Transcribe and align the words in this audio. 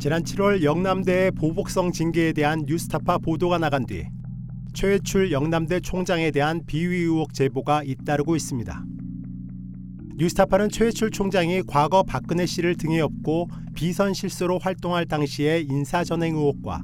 지난 0.00 0.22
7월 0.22 0.62
영남대의 0.62 1.32
보복성 1.32 1.92
징계에 1.92 2.32
대한 2.32 2.64
뉴스타파 2.66 3.18
보도가 3.18 3.58
나간 3.58 3.84
뒤 3.84 4.06
최회출 4.72 5.30
영남대 5.30 5.80
총장에 5.80 6.30
대한 6.30 6.62
비위 6.66 7.02
의혹 7.02 7.34
제보가 7.34 7.82
잇따르고 7.84 8.34
있습니다. 8.34 8.82
뉴스타파는 10.16 10.70
최회출 10.70 11.10
총장이 11.10 11.64
과거 11.68 12.02
박근혜 12.02 12.46
씨를 12.46 12.76
등에 12.76 13.02
업고 13.02 13.48
비선 13.74 14.14
실세로 14.14 14.58
활동할 14.58 15.04
당시의 15.04 15.66
인사 15.68 16.02
전행 16.02 16.34
의혹과 16.34 16.82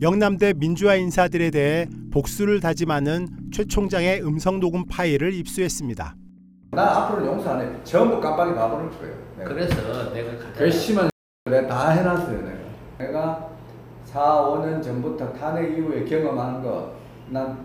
영남대 0.00 0.54
민주화 0.56 0.94
인사들에 0.94 1.50
대해 1.50 1.86
복수를 2.12 2.60
다짐하는 2.60 3.28
최 3.52 3.66
총장의 3.66 4.24
음성 4.24 4.58
녹음 4.58 4.86
파일을 4.86 5.34
입수했습니다. 5.34 6.16
나 6.70 6.82
앞으로 6.96 7.26
용서 7.26 7.56
안 7.56 7.60
해. 7.60 7.84
전부 7.84 8.18
깜빡이 8.18 8.54
다 8.54 8.70
버릴 8.70 8.88
거예요. 8.90 9.14
내가. 9.36 9.50
그래서 9.50 10.14
내가 10.14 10.38
가장 10.38 10.52
괘씸한 10.54 11.10
내가 11.50 11.66
다 11.68 11.90
해놨어요. 11.90 12.40
내가. 12.40 12.53
내가 12.98 13.50
4, 14.04 14.20
5년 14.48 14.82
전부터 14.82 15.32
탄핵 15.32 15.76
이후에 15.78 16.04
경험한 16.04 16.62
거 16.62 17.04
난 17.30 17.64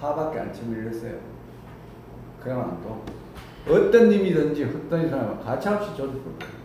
화밖에 0.00 0.40
안 0.40 0.52
치고 0.52 0.72
일렀어요. 0.72 1.14
그러면 2.42 2.78
또 2.82 3.04
어떤 3.72 4.08
님이든지 4.08 4.64
어떤 4.64 5.10
사람 5.10 5.38
가차없이 5.40 5.90
줘줄 5.90 6.14
거예요. 6.24 6.60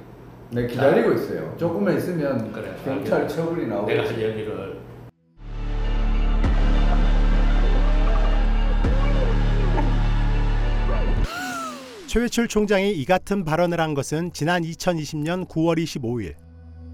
내가 0.52 0.68
기다리고 0.68 1.12
있어요. 1.14 1.54
조금만 1.58 1.98
있으면 1.98 2.52
그래, 2.54 2.74
경찰 2.86 3.28
처벌이 3.28 3.68
나오고 3.68 3.88
내가 3.88 4.04
할 4.04 4.22
얘기를 4.22 4.76
최회출 12.08 12.48
총장이 12.48 12.94
이 12.94 13.04
같은 13.04 13.44
발언을 13.44 13.82
한 13.82 13.94
것은 13.94 14.32
지난 14.32 14.62
2020년 14.62 15.50
9월 15.50 15.78
25일 15.84 16.45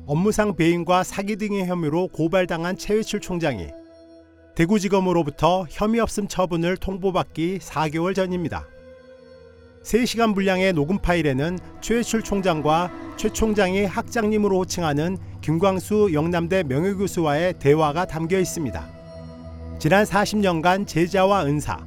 업무상 0.08 0.56
배임과 0.56 1.04
사기 1.04 1.36
등의 1.36 1.68
혐의로 1.68 2.08
고발당한 2.08 2.76
최회출 2.76 3.22
총장이 3.22 3.68
대구지검으로부터 4.56 5.66
혐의 5.70 6.00
없음 6.02 6.28
처분을 6.28 6.76
통보받기 6.78 7.60
4개월 7.60 8.16
전입니다. 8.16 8.68
3시간 9.84 10.36
분량의 10.36 10.74
녹음 10.74 10.98
파일에는 10.98 11.58
최회출 11.82 12.24
총장과 12.24 12.92
최 13.18 13.30
총장이 13.30 13.86
학장님으로 13.86 14.60
호칭하는 14.60 15.18
김광수 15.42 16.10
영남대 16.14 16.64
명예교수와의 16.64 17.60
대화가 17.60 18.06
담겨 18.06 18.40
있습니다. 18.40 18.90
지난 19.80 20.04
40년간 20.04 20.86
제자와 20.86 21.46
은사, 21.46 21.80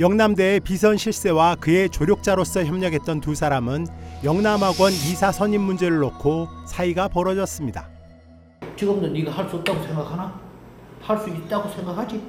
영남대의 0.00 0.60
비선 0.60 0.96
실세와 0.96 1.56
그의 1.56 1.90
조력자로서 1.90 2.64
협력했던 2.64 3.20
두 3.20 3.34
사람은 3.34 3.86
영남학원 4.24 4.92
이사 4.92 5.30
선임 5.30 5.60
문제를 5.60 5.98
놓고 5.98 6.48
사이가 6.64 7.08
벌어졌습니다. 7.08 7.86
지금도 8.76 9.08
네가 9.08 9.30
할 9.30 9.46
수 9.50 9.56
없다고 9.56 9.82
생각하나? 9.82 10.40
할 11.02 11.18
수 11.18 11.28
있다고 11.28 11.68
생각하지? 11.68 12.22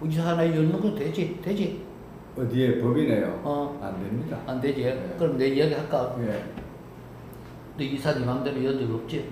의사 0.00 0.26
하나 0.30 0.44
열는 0.44 0.80
건 0.80 0.96
되지, 0.96 1.38
되지. 1.40 1.84
어디에 2.36 2.80
법이네요. 2.80 3.40
어. 3.44 3.78
안 3.80 4.02
됩니다. 4.02 4.40
안 4.44 4.60
되지. 4.60 4.82
네. 4.82 5.14
그럼 5.16 5.38
내 5.38 5.46
이야기 5.46 5.74
할까? 5.74 6.16
예. 6.22 6.44
너 7.78 7.84
이사 7.84 8.12
네 8.18 8.24
마음대로 8.24 8.64
연적 8.64 8.92
없지? 8.92 9.30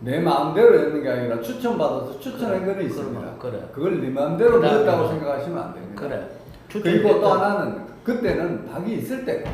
내 0.00 0.20
마음대로 0.20 0.78
했는 0.78 1.02
게 1.02 1.08
아니라 1.10 1.38
추천받아서 1.42 2.18
추천한 2.18 2.60
그래, 2.60 2.72
거는 2.72 2.86
있습니다. 2.86 3.34
그래. 3.38 3.68
그걸 3.74 4.00
네 4.00 4.08
마음대로 4.08 4.58
뭐. 4.62 5.08
생각하시면 5.10 5.58
안 5.62 5.74
됩니다. 5.74 6.00
그래. 6.00 6.37
그리고 6.70 7.20
또. 7.20 7.28
하나는 7.28 7.86
그때는 8.04 8.66
박이 8.66 8.96
있을 8.96 9.24
때 9.24 9.44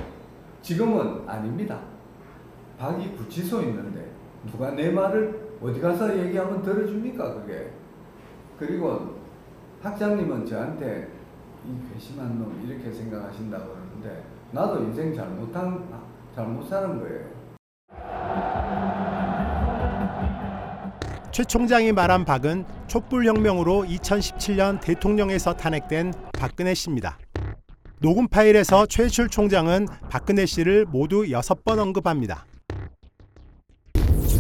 지금은 0.63 1.29
아닙니다. 1.29 1.81
박이 2.79 3.15
구치소 3.17 3.63
있는데 3.63 4.11
누가 4.51 4.71
내 4.73 4.91
말을 4.91 5.57
어디 5.63 5.81
가서 5.81 6.17
얘기하면 6.19 6.63
들어줍니까 6.63 7.35
그게? 7.35 7.71
그리고 8.59 9.17
학장님은 9.83 10.47
저한테 10.47 11.09
이 11.67 11.93
괘씸한 11.93 12.39
놈 12.39 12.63
이렇게 12.67 12.93
생각하신다고 12.93 13.65
그러는데 13.73 14.25
나도 14.53 14.83
인생 14.85 15.15
잘못한 15.15 15.89
잘못 16.35 16.67
사는 16.69 17.01
거예요. 17.01 17.34
최 21.35 21.43
총장이 21.43 21.91
말한 21.91 22.25
박은 22.25 22.65
촛불혁명으로 22.87 23.87
2017년 23.89 24.81
대통령에서 24.81 25.53
탄핵된 25.53 26.13
박근혜 26.39 26.75
씨입니다. 26.75 27.19
녹음 28.01 28.29
파일에서 28.29 28.87
최출 28.87 29.29
총장은 29.29 29.89
박근혜 30.09 30.47
씨를 30.47 30.85
모두 30.85 31.25
6번 31.25 31.81
언급합니다. 31.81 32.47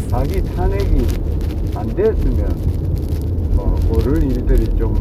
자기 0.09 0.41
탄핵이 0.55 1.05
안 1.75 1.88
됐으면 1.97 3.56
뭐 3.56 3.76
모를 3.88 4.22
일들이 4.22 4.65
좀 4.78 4.94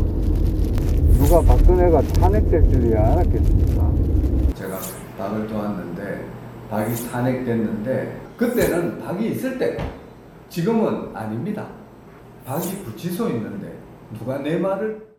누가 1.19 1.41
박근혜가 1.41 2.01
탄핵될 2.13 2.71
줄이 2.71 2.97
알았겠습니까? 2.97 3.93
제가 4.55 4.79
박을 5.19 5.45
도왔는데 5.45 6.25
박이 6.71 7.07
탄핵됐는데 7.11 8.21
그때는 8.35 8.99
박이 8.99 9.29
있을 9.29 9.59
때 9.59 9.77
지금은 10.49 11.15
아닙니다. 11.15 11.82
박이 12.45 12.83
구치소 12.83 13.29
있는데 13.29 13.79
누가 14.17 14.37
내 14.37 14.57
말을 14.57 15.13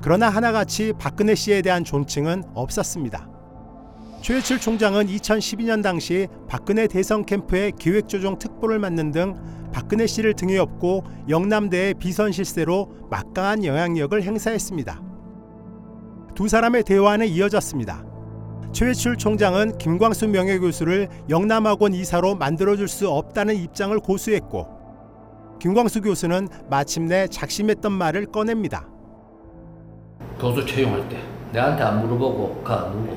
그러나 0.00 0.28
하나같이 0.28 0.92
박근혜 0.98 1.34
씨에 1.34 1.62
대한 1.62 1.84
존칭은 1.84 2.44
없었습니다. 2.54 3.28
최혜출 4.20 4.60
총장은 4.60 5.06
2012년 5.06 5.82
당시 5.82 6.28
박근혜 6.48 6.86
대선 6.86 7.24
캠프의 7.24 7.72
기획조정 7.78 8.38
특보를 8.38 8.78
맡는 8.78 9.12
등 9.12 9.34
박근혜 9.72 10.06
씨를 10.06 10.34
등에 10.34 10.58
업고 10.58 11.04
영남대의 11.28 11.94
비선 11.94 12.32
실세로 12.32 12.90
막강한 13.10 13.64
영향력을 13.64 14.22
행사했습니다. 14.22 15.02
두 16.34 16.48
사람의 16.48 16.84
대화는 16.84 17.28
이어졌습니다. 17.28 18.04
최혜출 18.72 19.16
총장은 19.16 19.78
김광수 19.78 20.28
명예교수를 20.28 21.08
영남학원 21.30 21.94
이사로 21.94 22.34
만들어줄 22.34 22.88
수 22.88 23.08
없다는 23.08 23.56
입장을 23.56 23.98
고수했고 24.00 24.73
김광수 25.58 26.02
교수는 26.02 26.48
마침내 26.68 27.26
작심했던 27.28 27.92
말을 27.92 28.26
꺼냅니다. 28.26 28.86
교수 30.38 30.64
채용할 30.66 31.08
때 31.08 31.18
내한테 31.52 31.82
안 31.82 32.02
물어보고 32.02 32.62
가 32.62 32.90
누구 32.92 33.16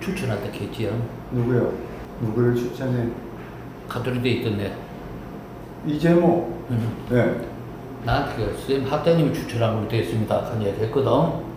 추천한다 0.00 0.44
했지요. 0.52 0.90
누구요? 1.32 1.72
누구를 2.20 2.54
추천해? 2.54 3.08
카톨릭에 3.88 4.28
있던 4.34 4.60
애. 4.60 4.72
이재모. 5.86 6.58
응. 6.70 6.88
네. 7.10 7.40
나한테 8.04 8.36
그 8.36 8.54
선생님 8.58 8.90
학장님이 8.92 9.34
추천하면 9.34 9.88
되겠습니다. 9.88 10.50
한 10.50 10.62
얘기 10.62 10.80
했거든. 10.82 11.10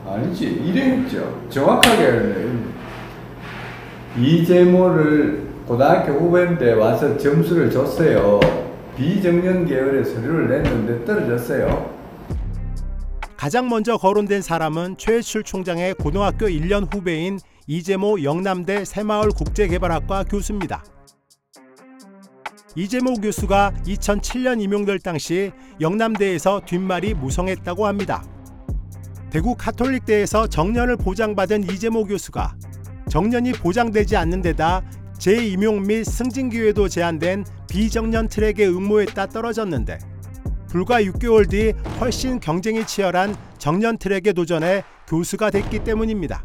아니지 0.08 0.46
이랬죠 0.46 1.41
정확하게 1.50 2.47
이재모를 4.18 5.47
고등학교 5.68 6.13
후배인데 6.13 6.73
와서 6.73 7.16
점수를 7.18 7.69
줬어요 7.69 8.40
비정년 8.97 9.66
계열의 9.66 10.06
서류를 10.06 10.50
냈는데 10.50 11.06
떨어졌어요 11.06 12.02
가장 13.38 13.69
먼저 13.69 13.97
거론된 13.97 14.41
사람은 14.41 14.97
최혜출 14.97 15.44
총장의 15.44 15.96
고등학교 15.96 16.46
1년 16.46 16.94
후배인 16.94 17.40
이재모 17.66 18.22
영남대 18.22 18.85
새마을 18.85 19.29
국제개발학과 19.29 20.25
교수입니다. 20.25 20.84
이재모 22.75 23.16
교수가 23.16 23.74
2007년 23.84 24.62
임용될 24.62 25.00
당시 25.00 25.52
영남대에서 25.79 26.62
뒷말이 26.68 27.16
무성했다고 27.16 27.88
합니다. 27.88 28.23
대구 29.31 29.56
카톨릭대에서 29.56 30.46
정년을 30.46 30.97
보장받은 30.97 31.63
이재모 31.63 32.06
교수가 32.06 32.56
정년이 33.09 33.53
보장되지 33.53 34.17
않는 34.17 34.44
데다 34.44 34.84
재임용 35.17 35.84
및 35.84 36.03
승진 36.03 36.49
기회도 36.49 36.90
제한된 36.90 37.46
비정년 37.72 38.28
트랙에 38.28 38.68
응모했다 38.68 39.28
떨어졌는데 39.28 39.97
불과 40.68 41.02
6개월 41.02 41.50
뒤 41.50 41.72
훨씬 42.02 42.41
경쟁이 42.41 42.85
치열한 42.85 43.34
정년 43.59 43.97
트랙에 43.97 44.34
도전해 44.34 44.84
교수가 45.08 45.52
됐기 45.52 45.79
때문입니다. 45.85 46.44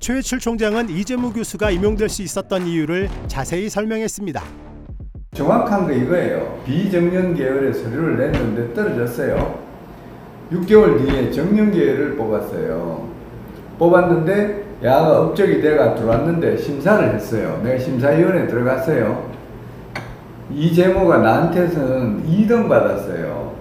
최혜출 0.00 0.38
총장은 0.38 0.90
이재무 0.90 1.32
교수가 1.32 1.70
임용될 1.70 2.10
수 2.10 2.20
있었던 2.20 2.66
이유를 2.66 3.08
자세히 3.26 3.70
설명했습니다. 3.70 4.42
정확한 5.34 5.86
거 5.86 5.94
이거예요. 5.94 6.62
비정년 6.66 7.34
계열의 7.34 7.72
서류를 7.72 8.18
냈는데 8.18 8.74
떨어졌어요. 8.74 9.64
6개월 10.52 11.06
뒤에 11.06 11.30
정년 11.30 11.72
계열을 11.72 12.16
뽑았어요. 12.16 13.08
뽑았는데 13.78 14.62
야가 14.84 15.22
업적이 15.22 15.62
돼가 15.62 15.94
들어왔는데 15.94 16.58
심사를 16.58 17.14
했어요. 17.14 17.62
내가 17.64 17.78
심사위원회 17.78 18.46
들어갔어요 18.46 19.31
이재모가 20.54 21.18
나한테서는 21.18 22.24
2등 22.28 22.68
받았어요. 22.68 23.52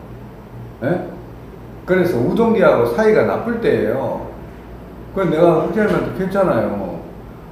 예? 0.84 1.08
그래서 1.86 2.18
우동기하고 2.18 2.88
사이가 2.88 3.24
나쁠 3.24 3.62
때예요. 3.62 4.28
그 5.16 5.22
내가 5.22 5.64
학장님한테 5.64 6.18
괜찮아요. 6.18 7.02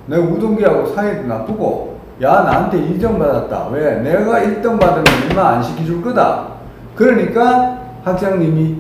내가 0.08 0.24
우동기하고 0.24 0.88
사이도 0.88 1.28
나쁘고 1.28 2.00
야 2.22 2.42
나한테 2.42 2.78
2등 2.80 3.18
받았다. 3.18 3.70
왜? 3.70 4.00
내가 4.02 4.40
1등 4.42 4.80
받으면 4.80 5.06
얼마 5.30 5.50
안 5.50 5.64
시켜줄 5.64 6.02
거다. 6.02 6.48
그러니까 6.96 7.80
학장님이 8.04 8.78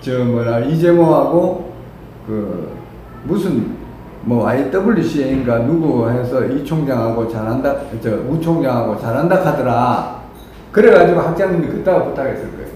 저 0.00 0.24
뭐라 0.24 0.60
이재모하고 0.60 1.72
그 2.26 2.72
무슨 3.24 3.83
뭐 4.24 4.46
IWCA인가 4.48 5.58
누구 5.66 6.08
해서 6.10 6.44
이 6.46 6.64
총장하고 6.64 7.28
잘한다 7.28 7.76
저 8.00 8.10
우 8.28 8.40
총장하고 8.40 8.98
잘한다 9.00 9.44
하더라. 9.44 10.22
그래가지고 10.72 11.20
학장님이 11.20 11.68
그따가 11.68 12.04
부탁했을 12.04 12.50
거예요. 12.52 12.68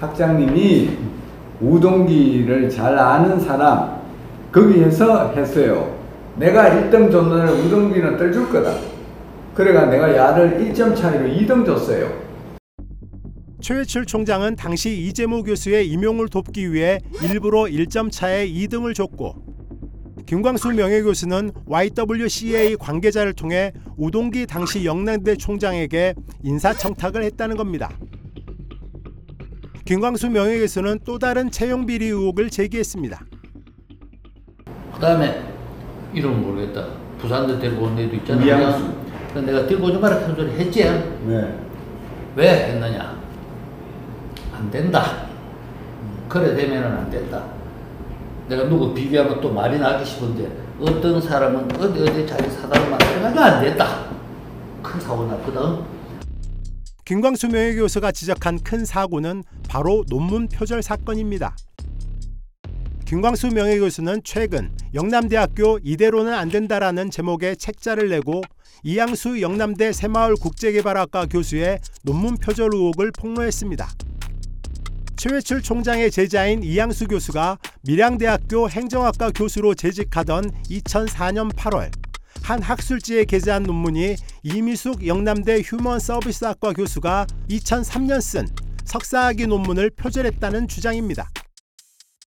학장님이 0.00 0.90
우동기를 1.60 2.68
잘 2.68 2.98
아는 2.98 3.38
사람 3.38 4.00
거기에서 4.50 5.30
했어요. 5.32 5.94
내가 6.36 6.64
1등 6.70 7.10
줬는 7.10 7.48
우동기는 7.48 8.16
떨줄 8.16 8.50
거다. 8.50 8.74
그래가 9.54 9.86
내가 9.86 10.14
야를 10.16 10.58
1점 10.58 10.96
차이로 10.96 11.26
2등 11.28 11.64
줬어요. 11.64 12.10
최회출 13.60 14.06
총장은 14.06 14.56
당시 14.56 14.90
이재모 15.06 15.44
교수의 15.44 15.88
임용을 15.88 16.28
돕기 16.28 16.72
위해 16.72 16.98
일부러 17.22 17.60
1점 17.64 18.10
차의 18.10 18.52
2등을 18.52 18.92
줬고 18.94 19.36
김광수 20.26 20.72
명예교수는 20.72 21.50
YWCA 21.66 22.76
관계자를 22.76 23.32
통해 23.32 23.72
우동기 23.96 24.46
당시 24.46 24.84
영남대 24.84 25.36
총장에게 25.36 26.14
인사청탁을 26.42 27.22
했다는 27.24 27.56
겁니다. 27.56 27.90
김광수 29.84 30.30
명예교수는 30.30 31.00
또 31.04 31.18
다른 31.18 31.50
채용 31.50 31.86
비리 31.86 32.06
의혹을 32.06 32.50
제기했습니다. 32.50 33.20
그다음에 34.94 35.42
이름 36.14 36.42
모르겠다. 36.42 36.86
부산대 37.18 37.58
데리고 37.58 37.86
온 37.86 37.98
애도 37.98 38.16
있잖아. 38.16 38.44
그래서 39.32 39.46
내가 39.46 39.66
데리고 39.66 39.86
오지 39.86 39.98
마라 39.98 40.20
그런 40.20 40.36
소리 40.36 40.50
했지. 40.52 40.84
네. 40.84 41.58
왜 42.36 42.48
했느냐? 42.68 43.16
안 44.52 44.70
된다. 44.70 45.26
그래 46.28 46.54
되면은 46.54 46.96
안 46.96 47.10
된다. 47.10 47.44
내가 48.52 48.68
누구 48.68 48.92
비교하면 48.92 49.40
또 49.40 49.50
말이 49.50 49.78
나기 49.78 50.04
싶은데 50.04 50.46
어떤 50.78 51.22
사람은 51.22 51.74
어디 51.80 52.02
어디 52.02 52.26
자기 52.26 52.50
사단을 52.50 52.90
만들어가지고 52.90 53.40
안 53.40 53.64
된다. 53.64 54.04
큰 54.82 55.00
사고 55.00 55.26
났거든. 55.26 55.84
김광수 57.06 57.48
명예교수가 57.48 58.12
지적한 58.12 58.62
큰 58.62 58.84
사고는 58.84 59.42
바로 59.68 60.04
논문 60.08 60.48
표절 60.48 60.82
사건입니다. 60.82 61.56
김광수 63.06 63.48
명예교수는 63.48 64.20
최근 64.22 64.70
영남대학교 64.92 65.78
이대로는 65.82 66.34
안 66.34 66.50
된다라는 66.50 67.10
제목의 67.10 67.56
책자를 67.56 68.10
내고 68.10 68.42
이양수 68.82 69.40
영남대 69.40 69.92
새마을 69.92 70.34
국제개발학과 70.36 71.26
교수의 71.26 71.78
논문 72.02 72.36
표절 72.36 72.70
의혹을 72.74 73.12
폭로했습니다. 73.12 73.88
최회출 75.22 75.62
총장의 75.62 76.10
제자인 76.10 76.64
이양수 76.64 77.06
교수가 77.06 77.56
밀양대학교 77.82 78.68
행정학과 78.68 79.30
교수로 79.30 79.76
재직하던 79.76 80.50
2004년 80.64 81.52
8월 81.52 81.92
한 82.42 82.60
학술지에 82.60 83.26
게재한 83.26 83.62
논문이 83.62 84.16
이미숙 84.42 85.06
영남대 85.06 85.60
휴먼 85.64 86.00
서비스학과 86.00 86.72
교수가 86.72 87.28
2003년 87.50 88.20
쓴 88.20 88.48
석사학위 88.84 89.46
논문을 89.46 89.90
표절했다는 89.90 90.66
주장입니다. 90.66 91.30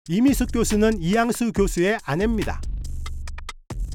이미숙 0.07 0.51
교수는 0.53 1.01
이양수 1.01 1.53
교수의 1.53 1.97
아내입니다. 2.05 2.61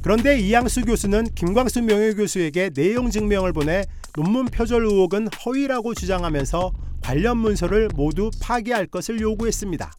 그런데 0.03 0.37
이양수 0.41 0.85
교수는 0.85 1.29
김광수 1.37 1.83
명예교수에게 1.83 2.71
내용 2.71 3.09
증명을 3.09 3.53
보내 3.53 3.85
논문 4.17 4.47
표절 4.47 4.85
의혹은 4.85 5.29
허위라고 5.29 5.95
주장하면서 5.95 6.90
관련 7.03 7.39
문서를 7.39 7.89
모두 7.95 8.31
파기할 8.43 8.87
것을 8.87 9.21
요구했습니다. 9.21 9.91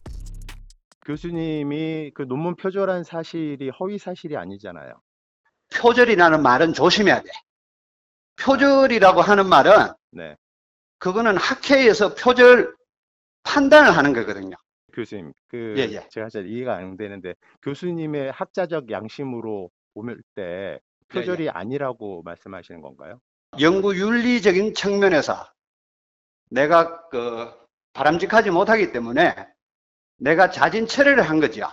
교수님이 1.04 2.12
그 2.14 2.22
논문 2.22 2.54
표절한 2.56 3.04
사실이 3.04 3.70
허위 3.70 3.98
사실이 3.98 4.36
아니잖아요. 4.36 4.94
표절이라는 5.74 6.42
말은 6.42 6.72
조심해야 6.74 7.22
돼. 7.22 7.30
표절이라고 8.40 9.20
하는 9.20 9.48
말은 9.48 9.72
네. 10.12 10.36
그거는 10.98 11.36
학회에서 11.36 12.14
표절 12.14 12.74
판단을 13.42 13.96
하는 13.96 14.12
거거든요. 14.12 14.56
교수님, 14.92 15.32
그 15.48 15.74
예, 15.78 15.82
예. 15.92 16.06
제가 16.10 16.28
잘 16.28 16.46
이해가 16.46 16.76
안 16.76 16.96
되는데 16.96 17.34
교수님의 17.62 18.30
학자적 18.32 18.90
양심으로 18.90 19.70
보면 19.94 20.22
때 20.34 20.78
표절이 21.08 21.50
아니라고 21.50 22.22
말씀하시는 22.22 22.80
건가요? 22.80 23.18
연구 23.60 23.96
윤리적인 23.98 24.74
측면에서 24.74 25.51
내가 26.52 27.08
그 27.08 27.50
바람직하지 27.94 28.50
못하기 28.50 28.92
때문에 28.92 29.34
내가 30.18 30.50
자진 30.50 30.86
철회를 30.86 31.22
한 31.22 31.40
거죠. 31.40 31.66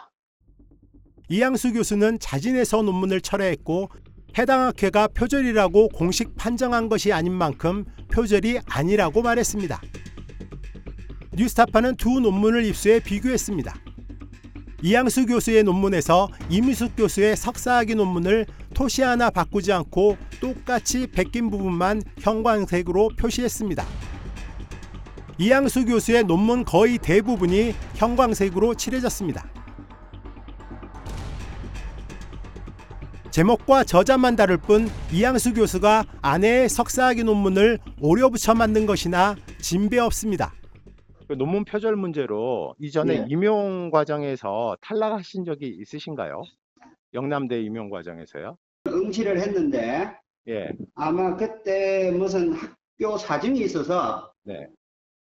이양수 1.28 1.74
교수는 1.74 2.18
자진해서 2.20 2.82
논문을 2.82 3.22
철회했고 3.22 3.90
해당 4.38 4.62
학회가 4.62 5.10
표절이라고 5.10 5.90
공식 5.90 6.36
판정한 6.36 6.88
것이 6.88 7.12
아닌 7.12 7.34
만큼 7.34 7.86
표절이 8.12 8.60
아니라고 8.66 9.22
말했습니다. 9.22 9.82
뉴스타파는 11.34 11.98
두 11.98 12.20
논문을 12.20 12.64
입수해 12.66 13.00
비교했습니다. 13.02 13.76
이양수 14.82 15.26
교수의 15.26 15.64
논문에서 15.64 16.30
이미숙 16.50 16.96
교수의 16.96 17.36
석사학위 17.36 17.96
논문을 17.96 18.46
토시 18.74 19.02
하나 19.02 19.30
바꾸지 19.30 19.74
않고 19.74 20.18
똑같이 20.40 21.08
베낀 21.08 21.50
부분만 21.50 22.02
형광색으로 22.20 23.10
표시했습니다. 23.20 23.86
이양수 25.42 25.86
교수의 25.86 26.26
논문 26.26 26.66
거의 26.66 26.98
대부분이 26.98 27.72
형광색으로 27.96 28.74
칠해졌습니다. 28.76 29.50
제목과 33.32 33.86
저자만 33.86 34.36
다를 34.36 34.58
뿐 34.58 34.88
이양수 35.14 35.54
교수가 35.54 36.04
아내의 36.22 36.68
석사학위 36.68 37.24
논문을 37.24 37.80
오려붙여 38.02 38.54
만든 38.54 38.86
것이나 38.86 39.38
진배 39.62 39.98
없습니다. 40.00 40.54
그 41.30 41.38
논문 41.38 41.64
표절 41.64 41.96
문제로 41.96 42.76
이전에 42.78 43.20
예. 43.20 43.26
임용 43.30 43.92
과정에서 43.92 44.76
탈락하신 44.82 45.46
적이 45.46 45.78
있으신가요? 45.80 46.42
영남대 47.14 47.62
임용 47.62 47.90
과정에서요? 47.90 48.58
응시를 48.88 49.40
했는데 49.40 50.12
예. 50.50 50.68
아마 50.96 51.38
그때 51.38 52.12
무슨 52.12 52.52
학교 52.52 53.18
사정이 53.18 53.62
있어서 53.62 54.34
네. 54.44 54.68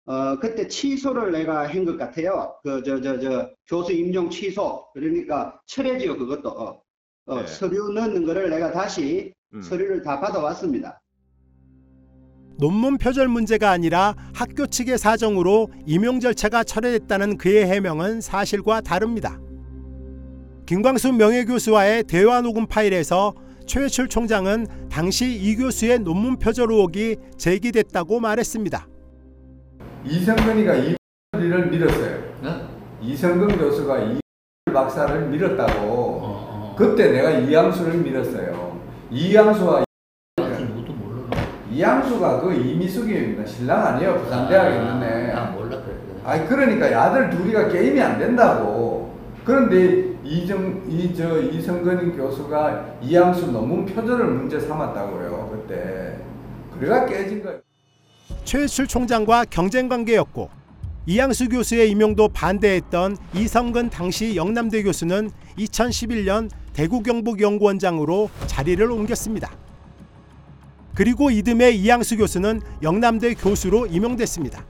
어 0.06 0.38
그때 0.40 0.68
취소를 0.68 1.32
내가 1.32 1.68
한 1.68 1.86
것 1.86 1.98
같아요. 1.98 2.56
그 2.64 2.84
저 2.84 3.00
저 3.02 3.20
저 3.20 3.50
교수 3.68 3.94
임용 3.94 4.30
취소 4.30 4.86
그러니까 4.94 5.60
철회지요 5.66 6.18
그것도 6.18 6.50
어, 6.50 6.82
어, 7.28 7.40
네. 7.42 7.48
서류 7.48 7.90
넣는 7.94 8.26
거를 8.26 8.50
내가 8.50 8.72
다시 8.72 9.34
음. 9.54 9.62
서류를 9.62 10.02
다 10.04 10.20
받아왔습니다. 10.20 11.00
논문 12.58 12.98
표절 12.98 13.28
문제가 13.30 13.72
아니라 13.72 14.14
학교 14.34 14.68
측의 14.68 14.98
사정으로 14.98 15.70
임용 15.88 16.20
절차가 16.20 16.64
철회됐다는 16.64 17.38
그의 17.38 17.66
해명은 17.66 18.22
사실과 18.22 18.82
다릅니다. 18.82 19.40
김광수 20.66 21.14
명예교수와의 21.14 22.04
대화 22.04 22.42
녹음 22.42 22.68
파일에서 22.68 23.34
최회출 23.66 24.08
총장은 24.10 24.68
당시 24.90 25.34
이 25.34 25.56
교수의 25.56 26.00
논문 26.00 26.38
표절 26.38 26.72
의혹이 26.72 27.16
제기됐다고 27.38 28.20
말했습니다. 28.20 28.88
이성근이가 30.06 30.74
이를 31.38 31.68
밀었어요. 31.68 32.18
네? 32.42 32.50
이성근 33.02 33.58
교수가 33.58 34.00
이 34.00 34.20
박사를 34.74 35.28
밀었다고. 35.30 35.80
어, 35.82 36.20
어. 36.22 36.76
그때 36.78 37.12
내가 37.12 37.32
이양수를 37.32 38.00
밀었어요. 38.00 38.80
이양수와 39.12 39.84
그 40.36 40.42
누구도 40.44 40.94
몰라. 40.94 41.28
이양수가 41.72 42.42
그 42.42 42.54
이미숙이 42.54 43.38
신랑 43.46 43.86
아니에요. 43.88 44.20
부산대학에 44.20 44.76
있는데. 44.76 45.32
아 45.34 45.52
몰라 45.52 45.82
그래. 45.82 45.96
아니 46.26 46.48
그러니까 46.48 46.86
아들 47.04 47.30
둘이가 47.30 47.70
게임이 47.70 48.02
안 48.02 48.20
된다고. 48.20 49.14
그런데 49.46 50.14
이정 50.24 50.84
이저 50.88 51.40
이성근 51.40 52.16
교수가 52.18 52.98
이양수 53.02 53.52
논문 53.52 53.86
표절을 53.86 54.26
문제 54.26 54.60
삼았다고요 54.60 55.50
그때. 55.52 56.18
그래가 56.78 57.06
깨진 57.06 57.44
거예요. 57.44 57.60
최회출 58.46 58.88
총장과 58.88 59.46
경쟁 59.46 59.88
관계였고 59.88 60.50
이양수 61.06 61.50
교수의 61.50 61.90
임용도 61.92 62.30
반대했던 62.30 63.18
이성근 63.34 63.90
당시 63.90 64.36
영남대 64.36 64.84
교수는 64.84 65.32
2011년 65.58 66.50
대구 66.74 67.04
경북 67.04 67.42
연구원장으로 67.42 68.30
자리를 68.48 68.90
옮겼습니다. 68.90 69.52
그리고 70.96 71.30
이듬해 71.30 71.72
이양수 71.72 72.18
교수는 72.18 72.62
영남대 72.82 73.34
교수로 73.36 73.88
임용됐습니다. 73.88 74.66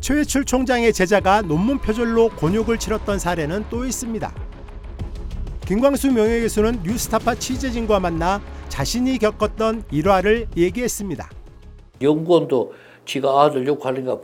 최회출 0.00 0.44
총장의 0.44 0.92
제자가 0.92 1.42
논문 1.42 1.78
표절로 1.78 2.30
곤욕을 2.30 2.78
치렀던 2.78 3.18
사례는 3.18 3.66
또 3.68 3.84
있습니다. 3.84 4.34
김광수 5.66 6.12
명예교수는 6.12 6.82
뉴스타파 6.82 7.34
취재진과 7.34 8.00
만나 8.00 8.40
자신이 8.68 9.18
겪었던 9.18 9.84
일화를 9.90 10.46
얘기했습니다. 10.56 11.28
연구원도 12.00 12.74
지가 13.04 13.42
아들 13.42 13.66
욕하니까 13.66 14.18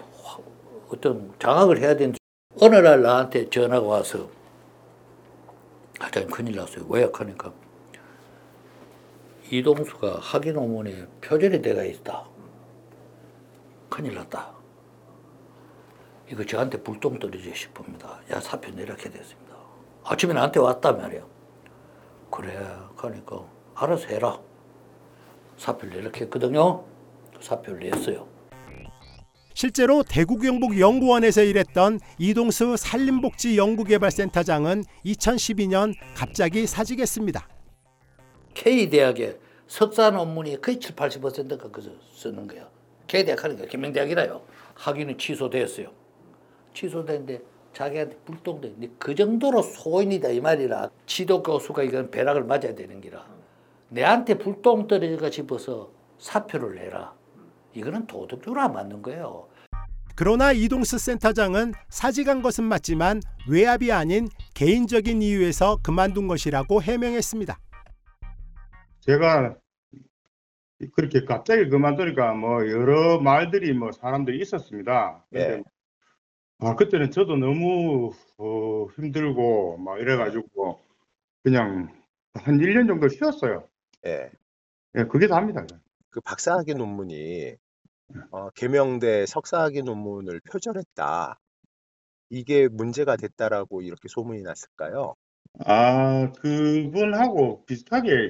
어떤 0.88 1.33
장악을 1.38 1.78
해야 1.81 1.97
되는데 1.97 2.19
어느 2.61 2.76
날 2.76 3.02
나한테 3.02 3.50
전화가 3.50 3.87
와서 3.87 4.28
하여튼 5.99 6.26
큰일 6.28 6.57
났어요. 6.57 6.85
왜 6.88 7.09
하니까 7.12 7.52
이동수가 9.50 10.19
학위 10.21 10.52
논문에 10.52 11.07
표절이 11.21 11.62
돼가 11.62 11.85
있다. 11.85 12.25
큰일 13.88 14.14
났다. 14.14 14.52
이거 16.31 16.45
저한테 16.45 16.83
불똥 16.83 17.19
떨어지고 17.19 17.54
싶습니다. 17.54 18.21
야 18.31 18.40
사표 18.40 18.71
내려게 18.73 19.11
됐습니다. 19.11 19.54
아침에 20.04 20.33
나한테 20.33 20.61
왔단 20.61 20.99
말이야. 20.99 21.23
그래 22.31 22.76
그러니까 22.97 23.45
알아서 23.75 24.07
해라. 24.09 24.40
사표를 25.57 26.12
했거든요. 26.16 26.85
사표를 27.41 27.91
냈어요. 27.91 28.26
실제로 29.55 30.03
대구 30.03 30.38
경북 30.38 30.81
연구원에서 30.81 31.43
일했던 31.43 32.00
이동수 32.19 32.76
산림복지연구개발센터장은 32.76 34.83
2012년 35.05 35.95
갑자기 36.17 36.67
사직했습니다. 36.67 37.47
K대학에 38.55 39.38
석사 39.69 40.11
논문이 40.11 40.61
거의 40.61 40.81
7, 40.81 40.97
80%가 40.97 41.71
그저 41.71 41.91
쓰는 42.14 42.49
거야. 42.49 42.69
K대학 43.07 43.45
하니까 43.45 43.67
김명대학이라요. 43.67 44.43
학위는 44.75 45.19
취소됐어요. 45.19 45.88
취소됐는데 46.75 47.41
자기한테 47.73 48.17
불똥돼. 48.25 48.75
그 48.99 49.14
정도로 49.14 49.62
소인이다 49.62 50.31
이 50.31 50.41
말이라. 50.41 50.91
지도 51.07 51.43
교수가 51.43 51.85
이건 51.85 52.11
배락을 52.11 52.43
맞아야 52.45 52.75
되는 52.75 53.00
기라. 53.00 53.25
내한테 53.88 54.37
불똥 54.38 54.88
떨어질까 54.88 55.31
싶어서 55.31 55.91
사표를 56.19 56.75
내라. 56.76 57.14
이거는 57.75 58.07
도덕적으로 58.07 58.61
안 58.61 58.73
맞는 58.73 59.02
거예요. 59.02 59.49
그러나 60.16 60.52
이동수 60.52 60.99
센터장은 60.99 61.73
사직한 61.88 62.40
것은 62.40 62.64
맞지만 62.64 63.21
외압이 63.49 63.90
아닌 63.90 64.28
개인적인 64.54 65.23
이유에서 65.23 65.78
그만둔 65.83 66.28
것이라고 66.28 66.83
해명했습니다. 66.83 67.59
제가 69.00 69.57
그렇게 70.95 71.25
갑자기 71.25 71.69
그만두니까 71.69 72.33
뭐 72.35 72.69
여러 72.69 73.21
말들이 73.21 73.73
뭐 73.73 73.90
사람들이 73.93 74.40
있었습니다. 74.40 75.25
예. 75.35 75.62
아 76.59 76.76
그때는 76.76 77.11
저도 77.11 77.37
너무 77.37 78.12
어, 78.38 78.87
힘들고 78.97 79.78
막 79.78 79.99
이래가지고 79.99 80.81
그냥 81.43 81.93
한 82.35 82.59
1년 82.59 82.87
정도 82.87 83.09
쉬었어요. 83.09 83.69
예. 84.07 84.31
예, 84.97 85.04
그게 85.04 85.26
답니다. 85.26 85.66
그 86.11 86.21
박사학위 86.21 86.75
논문이 86.75 87.57
어, 88.30 88.50
개명대 88.50 89.26
석사학위 89.26 89.83
논문을 89.83 90.40
표절했다. 90.50 91.38
이게 92.30 92.68
문제가 92.68 93.16
됐다라고 93.16 93.83
이렇게 93.83 94.09
소문이 94.09 94.42
났을까요? 94.42 95.14
아 95.64 96.33
그분하고 96.33 97.64
비슷하게 97.64 98.28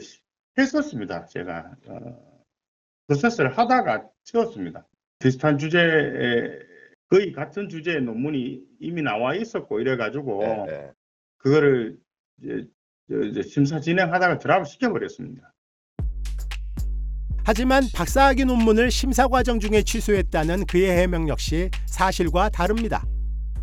했었습니다. 0.59 1.27
제가 1.27 1.75
어, 1.89 2.43
프로세스를 3.07 3.57
하다가 3.57 4.09
치웠습니다. 4.25 4.87
비슷한 5.19 5.57
주제에 5.59 6.59
거의 7.09 7.33
같은 7.33 7.69
주제의 7.69 8.03
논문이 8.03 8.63
이미 8.81 9.03
나와 9.03 9.35
있었고 9.35 9.81
이래가지고 9.81 10.43
예, 10.45 10.67
예. 10.69 10.93
그거를 11.39 11.99
이제, 12.43 12.67
저- 13.09 13.21
이제 13.21 13.43
심사 13.43 13.81
진행하다가 13.81 14.39
드랍을 14.39 14.65
시켜버렸습니다. 14.67 15.53
하지만 17.47 17.87
박사학위 17.93 18.47
논문을 18.47 18.91
심사 18.91 19.29
과정 19.29 19.61
중에 19.61 19.83
취소했다는 19.83 20.65
그의 20.65 20.91
해명 20.91 21.29
역시 21.29 21.69
사실과 21.85 22.49
다릅니다. 22.49 23.05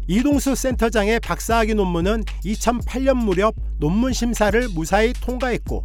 이동수 0.08 0.54
센터장의 0.54 1.20
박사학위 1.20 1.74
논문은 1.74 2.24
2008년 2.46 3.16
무렵 3.16 3.56
논문 3.80 4.14
심사를 4.14 4.68
무사히 4.70 5.14
통과했고 5.14 5.84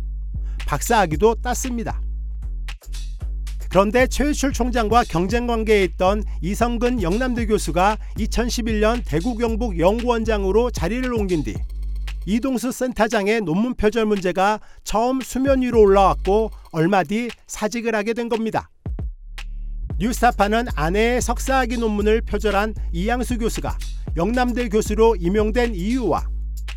박사학위도 0.66 1.36
땄습니다. 1.36 2.02
그런데 3.70 4.06
최유출 4.06 4.52
총장과 4.52 5.04
경쟁 5.04 5.46
관계에 5.46 5.84
있던 5.84 6.22
이성근 6.42 7.02
영남대 7.02 7.46
교수가 7.46 7.96
2011년 8.18 9.02
대구 9.06 9.36
경북 9.36 9.78
연구원장으로 9.78 10.70
자리를 10.70 11.12
옮긴 11.14 11.42
뒤 11.42 11.54
이동수 12.26 12.72
센터장의 12.72 13.42
논문 13.42 13.74
표절 13.74 14.04
문제가 14.04 14.58
처음 14.82 15.20
수면 15.20 15.62
위로 15.62 15.80
올라왔고 15.80 16.50
얼마 16.72 17.04
뒤 17.04 17.30
사직을 17.46 17.94
하게 17.94 18.14
된 18.14 18.28
겁니다. 18.28 18.68
뉴스타파는 19.98 20.66
아내의 20.74 21.22
석사학위 21.22 21.78
논문을 21.78 22.22
표절한 22.22 22.74
이양수 22.92 23.38
교수가 23.38 23.78
영남대 24.16 24.68
교수로 24.68 25.16
임용된 25.16 25.76
이유와 25.76 26.26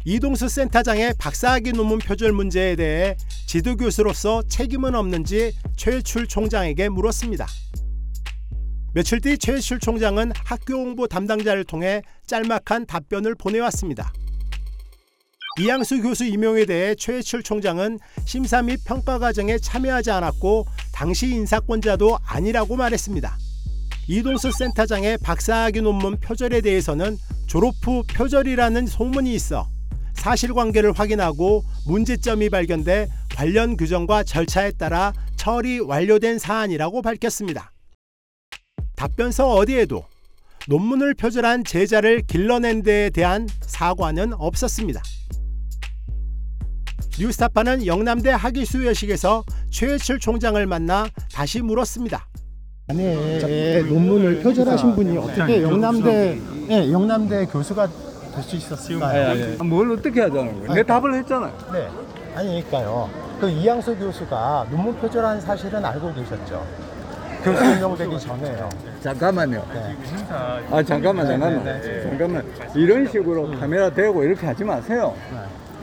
이동수 0.06 0.48
센터장의 0.48 1.16
박사학위 1.18 1.74
논문 1.74 1.98
표절 1.98 2.32
문제에 2.32 2.76
대해 2.76 3.18
지도 3.48 3.76
교수로서 3.76 4.44
책임은 4.44 4.96
없는지 4.96 5.54
최출 5.76 6.28
총장에게 6.28 6.90
물었습니다. 6.90 7.48
며칠 8.94 9.20
뒤 9.20 9.38
최출 9.38 9.80
총장은 9.80 10.32
학교 10.46 10.76
홍보 10.76 11.08
담당자를 11.08 11.64
통해 11.64 12.02
짤막한 12.28 12.86
답변을 12.86 13.36
보내왔습니다. 13.36 14.14
이양수 15.60 16.02
교수 16.02 16.24
임용에 16.24 16.64
대해 16.64 16.96
최혜출 16.96 17.44
총장은 17.44 18.00
심사 18.24 18.62
및 18.62 18.80
평가 18.86 19.20
과정에 19.20 19.58
참여하지 19.58 20.10
않았고 20.10 20.66
당시 20.94 21.28
인사권자도 21.28 22.18
아니라고 22.24 22.78
말했습니다. 22.78 23.38
이동수 24.08 24.52
센터장의 24.54 25.18
박사학위 25.18 25.82
논문 25.82 26.18
표절에 26.18 26.62
대해서는 26.62 27.18
졸업 27.46 27.76
후 27.82 28.04
표절이라는 28.08 28.88
소문이 28.88 29.34
있어 29.36 29.68
사실관계를 30.14 30.94
확인하고 30.94 31.64
문제점이 31.88 32.50
발견돼 32.50 33.10
관련 33.36 33.76
규정과 33.76 34.24
절차에 34.24 34.72
따라 34.72 35.12
처리 35.36 35.80
완료된 35.80 36.40
사안이라고 36.40 37.02
밝혔습니다. 37.02 37.74
답변서 38.96 39.50
어디에도 39.56 40.06
논문을 40.68 41.16
표절한 41.16 41.66
제자를 41.66 42.22
길러낸 42.28 42.82
데에 42.82 43.10
대한 43.10 43.48
사과는 43.62 44.34
없었습니다. 44.34 45.02
뉴스타파는 47.20 47.86
영남대 47.86 48.30
학위 48.32 48.64
수여식에서 48.64 49.44
최혜철 49.70 50.20
총장을 50.20 50.66
만나 50.66 51.06
다시 51.34 51.62
물었습니다. 51.62 52.26
아내 52.90 53.82
논문을 53.84 54.40
표절하신 54.42 54.96
분이 54.96 55.18
어떻게 55.18 55.62
영남대 55.62 56.40
네, 56.70 56.92
영남대 56.92 57.46
교수가 57.48 57.88
될 57.88 58.44
수 58.44 58.56
있었을까요? 58.56 59.58
뭘 59.66 59.92
어떻게 59.92 60.22
하자는 60.22 60.60
거예요? 60.60 60.74
내 60.74 60.84
답을 60.84 61.14
했잖아요. 61.16 61.54
네, 61.74 61.90
아니니까요. 62.36 63.10
그 63.42 63.50
이양수 63.50 63.98
교수가 63.98 64.68
논문 64.72 64.96
표절한 64.96 65.42
사실은 65.42 65.84
알고 65.84 66.14
계셨죠. 66.14 66.66
교수 67.44 67.66
임명되기 67.66 68.18
전에요. 68.18 68.70
잠깐만요. 69.02 69.66
네. 69.74 69.98
아 70.72 70.82
잠깐만 70.84 71.28
네, 71.28 71.32
잠깐만 71.38 71.64
네, 71.66 71.82
네. 71.82 72.04
잠깐만 72.04 72.46
이런 72.76 73.06
식으로 73.10 73.52
카메라 73.60 73.90
대고 73.90 74.24
이렇게 74.24 74.46
하지 74.48 74.64
마세요. 74.64 75.14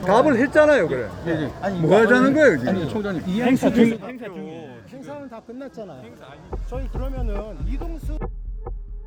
답을 0.05 0.37
했잖아요, 0.37 0.87
그래. 0.87 1.09
아니, 1.61 1.79
뭐 1.79 1.97
하자는 1.97 2.33
거예요, 2.33 2.57
지금? 2.57 2.69
아니, 2.69 2.89
총장님 2.89 3.23
행사 3.43 3.71
중 3.73 3.97
행사는 4.91 5.29
다 5.29 5.41
끝났잖아요. 5.45 6.03
저희 6.69 6.87
그러면은 6.89 7.57
이동수 7.67 8.17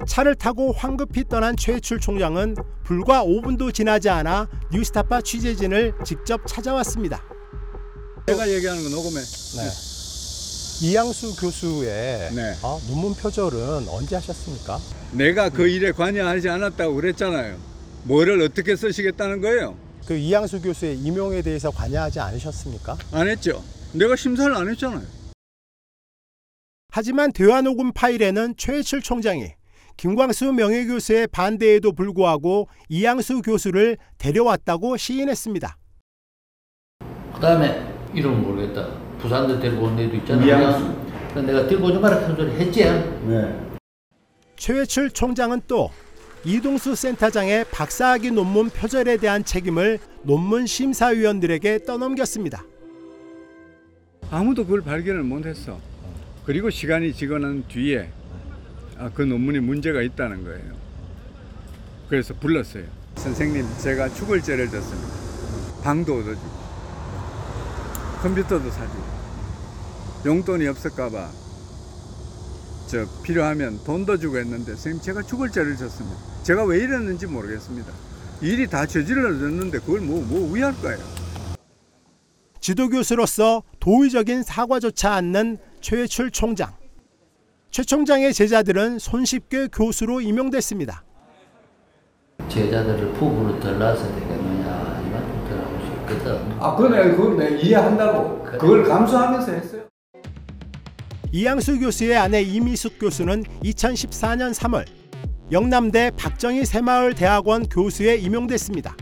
차를 0.06 0.34
타고 0.34 0.72
황급히 0.72 1.24
떠난 1.28 1.56
최출 1.56 2.00
총장은 2.00 2.56
불과 2.84 3.22
5분도 3.24 3.72
지나지 3.72 4.08
않아 4.08 4.48
뉴스타파 4.72 5.20
취재진을 5.20 5.94
직접 6.04 6.40
찾아왔습니다. 6.46 7.22
내가 8.26 8.48
얘기하는 8.48 8.82
거 8.82 8.88
녹음해. 8.90 9.20
이양수 10.82 11.36
교수의 11.36 12.30
네. 12.34 12.54
어, 12.62 12.80
논문 12.88 13.14
표절은 13.14 13.86
언제 13.88 14.16
하셨습니까? 14.16 14.78
내가 15.12 15.50
그 15.50 15.68
일에 15.68 15.92
관여하지 15.92 16.48
않았다고 16.48 16.94
그랬잖아요. 16.94 17.56
뭐를 18.04 18.40
어떻게 18.40 18.74
쓰시겠다는 18.76 19.42
거예요? 19.42 19.76
그 20.06 20.14
이양수 20.16 20.62
교수의 20.62 20.98
임용에 20.98 21.42
대해서 21.42 21.70
관여하지 21.70 22.20
않으셨습니까? 22.20 22.96
안 23.12 23.28
했죠. 23.28 23.62
내가 23.92 24.16
심사를 24.16 24.54
안 24.54 24.68
했잖아요. 24.68 25.02
하지만 26.92 27.32
대화 27.32 27.60
녹음 27.60 27.92
파일에는 27.92 28.54
최혜철 28.56 29.02
총장이 29.02 29.52
김광수 29.96 30.52
명예교수의 30.52 31.28
반대에도 31.28 31.92
불구하고 31.92 32.68
이양수 32.88 33.42
교수를 33.42 33.98
데려왔다고 34.18 34.96
시인했습니다. 34.96 35.76
그 37.34 37.40
다음에 37.40 37.86
이름 38.14 38.42
모르겠다. 38.42 38.88
부산대 39.18 39.60
데리고 39.60 39.84
온 39.84 39.98
애도 39.98 40.16
있잖아요. 40.16 40.96
그래서 41.30 41.46
내가 41.46 41.68
들고 41.68 41.86
오지 41.86 41.98
마라 41.98 42.26
큰 42.26 42.34
소리 42.34 42.50
했지. 42.52 42.84
네. 42.84 43.70
최혜철 44.56 45.10
총장은 45.10 45.62
또 45.68 45.90
이동수 46.44 46.94
센터장의 46.94 47.66
박사학위 47.70 48.30
논문 48.30 48.70
표절에 48.70 49.18
대한 49.18 49.44
책임을 49.44 49.98
논문 50.22 50.66
심사위원들에게 50.66 51.84
떠넘겼습니다. 51.84 52.64
아무도 54.30 54.64
그걸 54.64 54.80
발견을 54.82 55.22
못했어. 55.22 55.78
그리고 56.46 56.70
시간이 56.70 57.12
난 57.40 57.64
뒤에 57.68 58.10
아, 58.98 59.10
그 59.12 59.22
논문이 59.22 59.60
문제가 59.60 60.02
있다는 60.02 60.44
거예요. 60.44 60.74
그래서 62.08 62.34
불렀어요. 62.34 62.84
선생님, 63.16 63.66
제가 63.82 64.08
죽을 64.10 64.42
죄를 64.42 64.68
졌습니다. 64.68 65.08
방도 65.82 66.18
얻어주고, 66.18 66.50
컴퓨터도 68.22 68.70
사주고, 68.70 69.20
용돈이 70.26 70.66
없을까봐 70.66 71.30
저 72.88 73.06
필요하면 73.22 73.84
돈도 73.84 74.18
주고 74.18 74.36
했는데 74.38 74.72
선생님 74.72 75.00
제가 75.00 75.22
죽을 75.22 75.50
죄를 75.50 75.76
졌습니다. 75.76 76.29
제가 76.50 76.64
왜 76.64 76.78
이랬는지 76.78 77.28
모르겠습니다. 77.28 77.92
일이 78.40 78.66
다 78.66 78.84
저질러졌는데 78.84 79.78
그걸 79.78 80.00
뭐, 80.00 80.20
뭐 80.20 80.52
위할 80.52 80.74
거예요. 80.82 80.98
지도교수로서 82.58 83.62
도의적인 83.78 84.42
사과조차 84.42 85.12
않는 85.12 85.58
최회출 85.80 86.32
총장. 86.32 86.72
최 87.70 87.84
총장의 87.84 88.34
제자들은 88.34 88.98
손쉽게 88.98 89.68
교수로 89.68 90.20
임용됐습니다. 90.22 91.04
제자들을 92.48 93.12
부부로 93.12 93.60
들라서 93.60 94.02
되겠느냐 94.12 95.04
이 95.06 95.10
말도 95.10 95.48
들어가고 95.48 95.86
싶거든. 95.86 96.52
아, 96.58 96.74
그래, 96.74 97.14
그걸 97.14 97.36
내가 97.36 97.56
이해한다고. 97.58 98.42
그걸 98.42 98.82
감수하면서 98.88 99.52
했어요. 99.52 99.82
이양수 101.30 101.78
교수의 101.78 102.16
아내 102.16 102.42
이미숙 102.42 102.98
교수는 102.98 103.44
2014년 103.62 104.52
3월 104.52 104.99
영남대 105.52 106.12
박정희 106.16 106.64
새마을 106.64 107.14
대학원 107.14 107.68
교수에 107.68 108.16
임용됐습니다. 108.16 108.96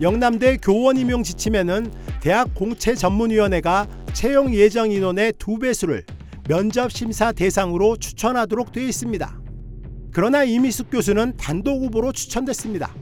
영남대 0.00 0.58
교원 0.58 0.96
임용 0.96 1.24
지침에는 1.24 1.92
대학 2.20 2.54
공채 2.54 2.94
전문위원회가 2.94 3.88
채용 4.12 4.54
예정 4.54 4.92
인원의 4.92 5.34
두 5.38 5.58
배수를 5.58 6.04
면접 6.48 6.92
심사 6.92 7.32
대상으로 7.32 7.96
추천하도록 7.96 8.70
되어 8.70 8.84
있습니다. 8.84 9.40
그러나 10.12 10.44
이미숙 10.44 10.90
교수는 10.90 11.36
단독 11.36 11.82
후보로 11.82 12.12
추천됐습니다. 12.12 12.94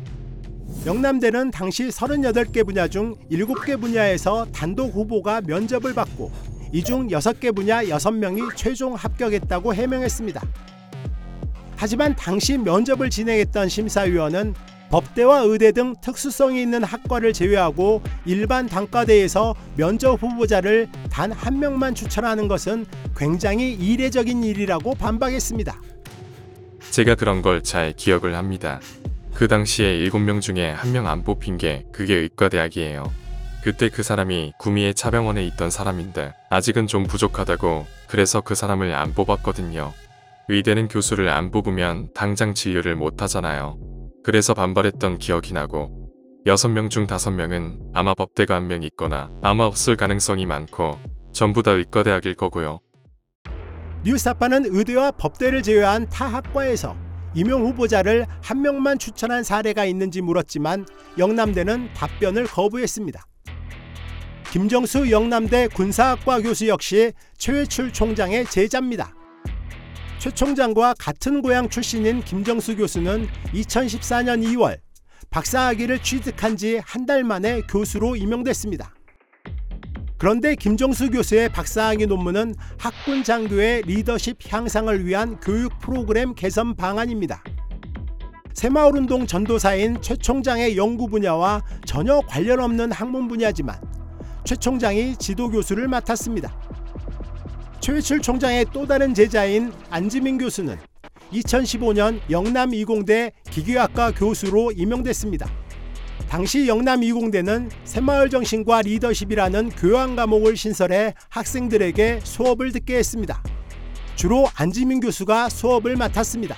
영남대는 0.87 1.51
당시 1.51 1.89
38개 1.89 2.65
분야 2.65 2.89
중 2.89 3.15
7개 3.31 3.79
분야에서 3.79 4.47
단독 4.53 4.95
후보가 4.95 5.43
면접을 5.43 5.93
받고 5.93 6.31
이 6.73 6.83
중 6.83 7.09
6개 7.09 7.55
분야 7.55 7.85
6명이 7.85 8.57
최종 8.57 8.95
합격했다고 8.95 9.75
해명했습니다. 9.75 10.41
하지만 11.83 12.15
당시 12.15 12.57
면접을 12.59 13.11
진행했던 13.11 13.69
심사위원은 13.69 14.55
법대와 14.91 15.41
의대 15.41 15.73
등 15.73 15.97
특수성이 16.01 16.63
있는 16.63 16.85
학과를 16.85 17.33
제외하고 17.33 18.01
일반 18.25 18.69
단과대에서 18.69 19.57
면접 19.77 20.23
후보자를 20.23 20.89
단 21.11 21.33
한 21.33 21.59
명만 21.59 21.93
추천하는 21.97 22.47
것은 22.47 22.87
굉장히 23.17 23.73
이례적인 23.73 24.45
일이라고 24.45 24.95
반박했습니다. 24.95 25.77
제가 26.93 27.17
그런 27.17 27.43
걸 27.43 27.63
잘 27.65 27.93
기억을 27.97 28.37
합니다. 28.37 28.79
그 29.35 29.49
당시에 29.49 30.09
7명 30.09 30.41
중에 30.41 30.71
한명안 30.71 31.25
뽑힌 31.25 31.59
게 31.59 31.85
그게 31.91 32.15
의과대학이에요. 32.15 33.13
그때 33.65 33.89
그 33.89 34.05
사람이 34.05 34.53
구미의 34.57 34.95
차병원에 34.95 35.45
있던 35.47 35.71
사람인데 35.71 36.33
아직은 36.49 36.87
좀 36.87 37.03
부족하다고 37.09 37.87
그래서 38.07 38.41
그 38.41 38.55
사람을 38.55 38.95
안 38.95 39.15
뽑았거든요. 39.15 39.93
의대는 40.49 40.89
교수를 40.89 41.29
안 41.29 41.51
뽑으면 41.51 42.11
당장 42.15 42.55
진료를 42.55 42.97
못 42.97 43.23
하잖아요. 43.23 43.79
그래서 44.25 44.55
반발했던 44.55 45.19
기억이 45.19 45.53
나고 45.53 46.11
6명 46.47 46.91
중 46.91 47.07
5명은 47.07 47.91
아마 47.95 48.15
법대가 48.15 48.57
한 48.57 48.67
명 48.67 48.83
있거나 48.83 49.31
아마 49.43 49.65
없을 49.65 49.97
가능성이 49.97 50.47
많고 50.47 50.99
전부 51.33 51.63
다 51.63 51.71
의과대학일 51.73 52.35
거고요. 52.35 52.81
뉴스타파는 54.05 54.65
의대와 54.67 55.13
법대를 55.13 55.63
제외한 55.63 56.09
타 56.09 56.27
학과에서 56.27 56.97
임용 57.35 57.65
후보자를 57.67 58.27
한 58.43 58.61
명만 58.61 58.99
추천한 58.99 59.45
사례가 59.45 59.85
있는지 59.85 60.21
물었지만 60.21 60.87
영남대는 61.19 61.95
답변을 61.95 62.45
거부했습니다. 62.47 63.25
김정수 64.51 65.11
영남대 65.11 65.69
군사학과 65.69 66.41
교수 66.43 66.69
역시 66.69 67.13
최회출 67.39 67.93
총장의 67.93 68.45
제자입니다. 68.47 69.15
최 70.23 70.31
총장과 70.31 70.95
같은 71.01 71.43
고향 71.43 71.69
출신인 71.69 72.23
김정수 72.23 72.77
교수는 72.77 73.27
2014년 73.55 74.47
2월 74.55 74.79
박사학위를 75.31 76.01
취득한 76.01 76.57
지 76.57 76.81
한 76.87 77.07
달 77.07 77.25
만에 77.25 77.63
교수로 77.63 78.15
임용됐습니다. 78.15 78.95
그런데 80.19 80.55
김정수 80.55 81.11
교수의 81.11 81.49
박사학위 81.49 82.07
논문은 82.07 82.55
학군 82.79 83.25
장교의 83.25 83.83
리더십 83.83 84.37
향상을 84.49 85.05
위한 85.05 85.41
교육 85.41 85.77
프로그램 85.81 86.37
개선 86.37 86.77
방안입니다. 86.77 87.43
새마을운동 88.55 89.27
전도사인 89.27 90.01
최 90.03 90.15
총장의 90.15 90.77
연구 90.77 91.09
분야와 91.09 91.65
전혀 91.85 92.21
관련 92.29 92.61
없는 92.61 92.93
학문 92.93 93.27
분야지만 93.27 93.81
최 94.45 94.55
총장이 94.55 95.17
지도 95.17 95.51
교수를 95.51 95.89
맡았습니다. 95.89 96.72
최회출 97.83 98.21
총장의 98.21 98.67
또 98.73 98.87
다른 98.87 99.13
제자인 99.13 99.73
안지민 99.91 100.39
교수는 100.39 100.79
2015년 101.33 102.21
영남 102.31 102.73
이공대 102.73 103.33
기계학과 103.51 104.13
교수로 104.13 104.71
임용됐습니다. 104.71 105.51
당시 106.29 106.69
영남 106.69 107.03
이공대는 107.03 107.71
새마을 107.83 108.31
정신과 108.31 108.83
리더십이라는 108.83 109.71
교양 109.71 110.15
과목을 110.15 110.57
신설해 110.57 111.15
학생들에게 111.29 112.21
수업을 112.23 112.71
듣게 112.71 112.99
했습니다. 112.99 113.43
주로 114.15 114.47
안지민 114.55 115.01
교수가 115.01 115.49
수업을 115.49 115.97
맡았습니다. 115.97 116.57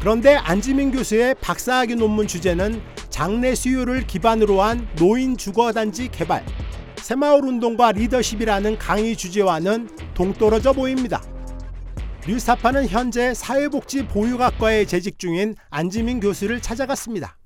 그런데 0.00 0.34
안지민 0.34 0.90
교수의 0.90 1.36
박사학위 1.40 1.94
논문 1.94 2.26
주제는 2.26 2.82
장래 3.08 3.54
수요를 3.54 4.08
기반으로 4.08 4.62
한 4.62 4.88
노인 4.96 5.36
주거단지 5.36 6.08
개발, 6.08 6.44
새마을 7.04 7.44
운동과 7.44 7.92
리더십이라는 7.92 8.78
강의 8.78 9.14
주제와는 9.14 9.90
동떨어져 10.14 10.72
보입니다. 10.72 11.20
뉴스타파는 12.26 12.88
현재 12.88 13.34
사회복지 13.34 14.06
보육학과에 14.06 14.86
재직 14.86 15.18
중인 15.18 15.54
안지민 15.68 16.18
교수를 16.18 16.62
찾아갔습니다. 16.62 17.36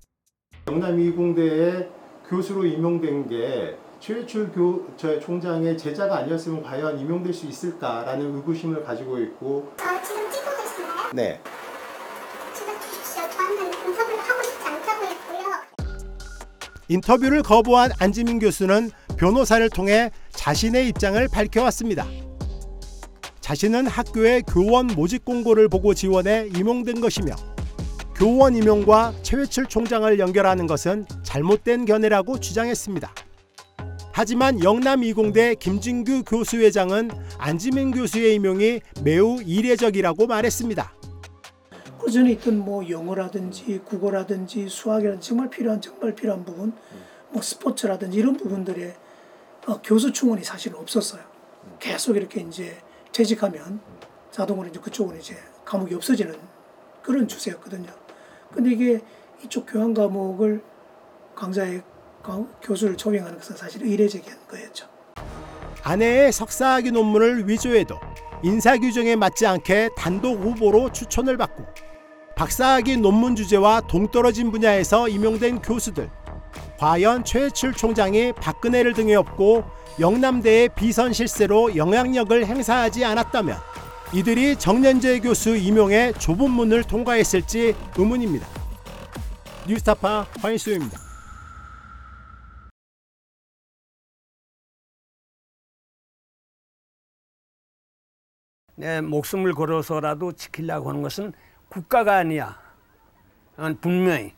영남이공대에 0.69 1.89
교수로 2.29 2.67
임용된 2.67 3.29
게 3.29 3.77
최유출 3.99 4.53
교, 4.53 4.87
저 4.97 5.19
총장의 5.19 5.77
제자가 5.77 6.19
아니었으면 6.19 6.63
과연 6.63 7.01
임용될 7.01 7.35
수 7.35 7.49
있을까라는 7.49 8.37
의구심을 8.37 8.85
가지고 8.85 9.19
있고 9.19 9.73
아, 9.81 10.01
지금 10.01 10.31
찍고 10.31 10.51
계신가요? 10.57 11.11
네. 11.15 11.41
제가 12.55 12.81
주십시오. 12.81 13.29
저한테 13.29 13.65
인터뷰를 13.65 14.19
하고 14.21 14.43
싶지 14.45 14.69
않다고 14.69 15.05
했고요. 15.05 15.47
인터뷰를 16.87 17.43
거부한 17.43 17.91
안지민 17.99 18.39
교수는 18.39 18.93
변호사를 19.19 19.69
통해 19.71 20.11
자신의 20.31 20.89
입장을 20.89 21.27
밝혀왔습니다. 21.29 22.07
자신은 23.41 23.87
학교의 23.87 24.43
교원 24.43 24.87
모집 24.87 25.25
공고를 25.25 25.69
보고 25.69 25.93
지원해 25.93 26.49
임용된 26.55 27.01
것이며 27.01 27.35
교원 28.15 28.55
임용과 28.55 29.15
최회출 29.23 29.67
총장을 29.67 30.19
연결하는 30.19 30.67
것은 30.67 31.07
잘못된 31.25 31.85
견해라고 31.85 32.39
주장했습니다. 32.39 33.13
하지만 34.13 34.63
영남 34.63 35.03
이공대 35.03 35.55
김진규 35.57 36.25
교수회장은 36.25 37.11
안지민 37.39 37.91
교수의 37.91 38.35
임용이 38.35 38.81
매우 39.03 39.43
이례적이라고 39.43 40.27
말했습니다. 40.27 40.93
그 42.01 42.11
전에 42.11 42.33
있던 42.33 42.59
뭐 42.59 42.89
영어라든지 42.89 43.81
국어라든지 43.85 44.69
수학이라든지 44.69 45.29
정말 45.29 45.51
필요한 45.51 45.81
정말 45.81 46.15
필요한 46.15 46.45
부분, 46.45 46.73
뭐 47.31 47.43
스포츠라든지 47.43 48.19
이런 48.19 48.37
부분들에 48.37 48.95
어, 49.69 49.79
교수 49.85 50.11
충원이 50.11 50.43
사실 50.45 50.75
없었어요. 50.75 51.21
계속 51.79 52.17
이렇게 52.17 52.41
이제 52.41 52.79
재직하면 53.13 53.81
자동으로 54.31 54.69
이제 54.69 54.81
그쪽으로 54.81 55.17
이제 55.19 55.37
과목이 55.67 55.95
없어지는 55.95 56.35
그런 57.03 57.29
추세였거든요. 57.29 57.91
근데 58.55 58.71
이게 58.71 59.01
이쪽 59.45 59.67
교양 59.67 59.93
과목을 59.93 60.63
강좌에 61.35 61.83
강- 62.23 62.49
교수를 62.63 62.97
초빙하는 62.97 63.37
것은 63.39 63.57
사실 63.59 63.87
이례적인 63.87 64.33
거였죠. 64.49 64.89
아내의 65.83 66.33
석사학위 66.33 66.91
논문을 66.91 67.47
위조해도 67.47 68.01
인사 68.43 68.77
규정에 68.79 69.17
맞지 69.17 69.47
않게 69.47 69.91
단독 69.99 70.41
후보로 70.41 70.93
추천을 70.93 71.37
받고 71.37 71.65
박사학위 72.37 72.97
논문 72.97 73.37
주제와 73.37 73.83
동떨어진 73.83 74.51
분야에서 74.51 75.09
임용된 75.09 75.61
교수들 75.61 76.11
과연 76.79 77.25
최혜출 77.25 77.73
총장이 77.73 78.33
박근혜를 78.33 78.93
등에 78.93 79.15
업고 79.15 79.65
영남대의 80.01 80.71
비선 80.77 81.13
실세로 81.13 81.75
영향력을 81.77 82.47
행사하지 82.47 83.05
않았다면 83.05 83.57
이들이 84.15 84.57
정년재 84.57 85.21
교수 85.21 85.57
임용에 85.57 86.13
좁은 86.13 86.51
문을 86.51 86.85
통과했을지 86.85 87.75
의문입니다. 87.97 88.47
뉴스타파 89.67 90.27
황인수입니다. 90.41 90.99
내 98.77 99.01
목숨을 99.01 99.55
걸어서라도 99.55 100.33
지키려고 100.33 100.89
하는 100.89 101.03
것은 101.03 101.33
국가가 101.69 102.17
아니야. 102.17 102.57
난 103.57 103.77
분명히 103.81 104.38